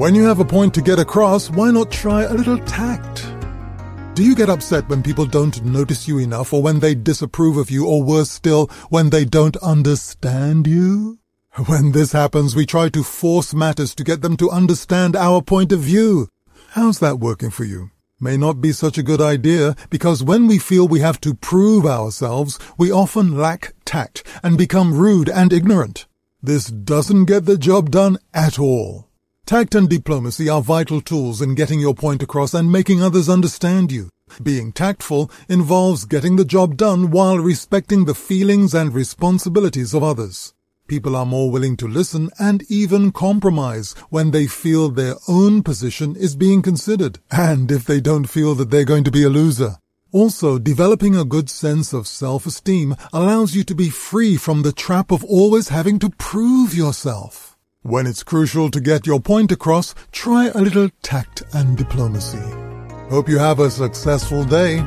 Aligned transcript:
When 0.00 0.14
you 0.14 0.24
have 0.24 0.40
a 0.40 0.46
point 0.46 0.72
to 0.72 0.80
get 0.80 0.98
across, 0.98 1.50
why 1.50 1.70
not 1.70 1.90
try 1.90 2.22
a 2.22 2.32
little 2.32 2.56
tact? 2.60 3.26
Do 4.14 4.24
you 4.24 4.34
get 4.34 4.48
upset 4.48 4.88
when 4.88 5.02
people 5.02 5.26
don't 5.26 5.62
notice 5.62 6.08
you 6.08 6.16
enough 6.16 6.54
or 6.54 6.62
when 6.62 6.80
they 6.80 6.94
disapprove 6.94 7.58
of 7.58 7.70
you 7.70 7.86
or 7.86 8.02
worse 8.02 8.30
still, 8.30 8.68
when 8.88 9.10
they 9.10 9.26
don't 9.26 9.58
understand 9.58 10.66
you? 10.66 11.18
When 11.66 11.92
this 11.92 12.12
happens, 12.12 12.56
we 12.56 12.64
try 12.64 12.88
to 12.88 13.02
force 13.02 13.52
matters 13.52 13.94
to 13.96 14.02
get 14.02 14.22
them 14.22 14.38
to 14.38 14.48
understand 14.48 15.16
our 15.16 15.42
point 15.42 15.70
of 15.70 15.80
view. 15.80 16.28
How's 16.70 16.98
that 17.00 17.20
working 17.20 17.50
for 17.50 17.64
you? 17.64 17.90
May 18.18 18.38
not 18.38 18.62
be 18.62 18.72
such 18.72 18.96
a 18.96 19.02
good 19.10 19.20
idea 19.20 19.76
because 19.90 20.22
when 20.22 20.46
we 20.46 20.58
feel 20.58 20.88
we 20.88 21.00
have 21.00 21.20
to 21.20 21.34
prove 21.34 21.84
ourselves, 21.84 22.58
we 22.78 22.90
often 22.90 23.36
lack 23.36 23.74
tact 23.84 24.22
and 24.42 24.56
become 24.56 24.94
rude 24.94 25.28
and 25.28 25.52
ignorant. 25.52 26.06
This 26.42 26.68
doesn't 26.68 27.26
get 27.26 27.44
the 27.44 27.58
job 27.58 27.90
done 27.90 28.16
at 28.32 28.58
all. 28.58 29.09
Tact 29.50 29.74
and 29.74 29.88
diplomacy 29.88 30.48
are 30.48 30.62
vital 30.62 31.00
tools 31.00 31.42
in 31.42 31.56
getting 31.56 31.80
your 31.80 31.92
point 31.92 32.22
across 32.22 32.54
and 32.54 32.70
making 32.70 33.02
others 33.02 33.28
understand 33.28 33.90
you. 33.90 34.10
Being 34.40 34.70
tactful 34.70 35.28
involves 35.48 36.04
getting 36.04 36.36
the 36.36 36.44
job 36.44 36.76
done 36.76 37.10
while 37.10 37.36
respecting 37.36 38.04
the 38.04 38.14
feelings 38.14 38.74
and 38.74 38.94
responsibilities 38.94 39.92
of 39.92 40.04
others. 40.04 40.54
People 40.86 41.16
are 41.16 41.26
more 41.26 41.50
willing 41.50 41.76
to 41.78 41.88
listen 41.88 42.30
and 42.38 42.62
even 42.70 43.10
compromise 43.10 43.96
when 44.08 44.30
they 44.30 44.46
feel 44.46 44.88
their 44.88 45.16
own 45.26 45.64
position 45.64 46.14
is 46.14 46.36
being 46.36 46.62
considered 46.62 47.18
and 47.32 47.72
if 47.72 47.84
they 47.84 48.00
don't 48.00 48.30
feel 48.30 48.54
that 48.54 48.70
they're 48.70 48.84
going 48.84 49.02
to 49.02 49.10
be 49.10 49.24
a 49.24 49.28
loser. 49.28 49.78
Also, 50.12 50.60
developing 50.60 51.16
a 51.16 51.24
good 51.24 51.50
sense 51.50 51.92
of 51.92 52.06
self-esteem 52.06 52.94
allows 53.12 53.56
you 53.56 53.64
to 53.64 53.74
be 53.74 53.90
free 53.90 54.36
from 54.36 54.62
the 54.62 54.70
trap 54.70 55.10
of 55.10 55.24
always 55.24 55.70
having 55.70 55.98
to 55.98 56.10
prove 56.10 56.72
yourself. 56.72 57.49
When 57.82 58.06
it's 58.06 58.22
crucial 58.22 58.70
to 58.72 58.78
get 58.78 59.06
your 59.06 59.20
point 59.20 59.50
across, 59.50 59.94
try 60.12 60.48
a 60.48 60.60
little 60.60 60.90
tact 61.02 61.42
and 61.54 61.78
diplomacy. 61.78 62.36
Hope 63.08 63.26
you 63.26 63.38
have 63.38 63.58
a 63.58 63.70
successful 63.70 64.44
day. 64.44 64.84